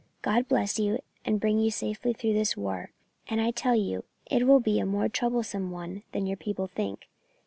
God 0.23 0.47
bless 0.47 0.79
you, 0.79 0.97
and 1.25 1.39
bring 1.39 1.59
you 1.59 1.69
safely 1.69 2.11
through 2.11 2.33
this 2.33 2.57
war, 2.57 2.89
and 3.27 3.39
I 3.39 3.51
tell 3.51 3.75
you 3.75 4.03
it 4.25 4.47
will 4.47 4.59
be 4.59 4.79
a 4.79 4.83
more 4.87 5.07
troublesome 5.07 5.69
one 5.69 6.01
than 6.11 6.25
your 6.25 6.37
people 6.37 6.65
think. 6.65 7.07